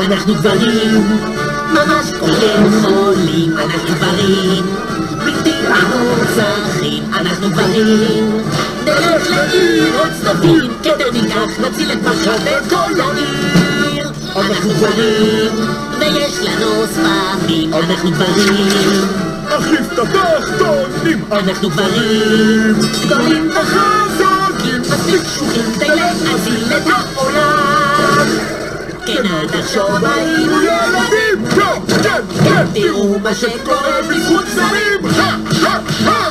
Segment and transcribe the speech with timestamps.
[0.00, 1.18] אנחנו גברים,
[1.70, 4.64] ממש כולם חולים, אנחנו גברים,
[5.24, 8.42] בלתי מנוצחים, אנחנו גברים.
[8.84, 14.10] נלך לעיר עוד צדדים, כתר ניקח, נציל את פחד ואת כל העיר.
[14.36, 15.52] אנחנו גברים,
[15.98, 19.30] ויש לנו ספרים, אנחנו גברים.
[19.46, 21.24] נחליף את התחתונים!
[21.32, 22.74] אנחנו גברים,
[23.06, 28.59] גברים וחזקים, מספיק קשוחים כדי להציל את העולם.
[29.06, 32.64] כן, אל תחשוב היינו ילדים, כן, כן, כן!
[32.74, 35.04] תראו מה שקורה בזכות זרים.
[35.04, 36.30] הא, הא, הא!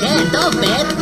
[0.00, 1.01] כן, טוב, בן.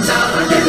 [0.00, 0.65] the top of